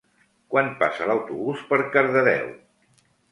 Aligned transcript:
Quan 0.53 0.69
passa 0.79 1.09
l'autobús 1.11 1.61
per 1.73 1.79
Cardedeu? 1.97 2.49